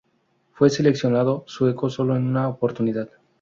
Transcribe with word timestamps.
Fue 0.53 0.71
seleccionado 0.71 1.43
sueco 1.45 1.87
solo 1.91 2.15
en 2.15 2.25
una 2.25 2.49
oportunidad. 2.49 3.07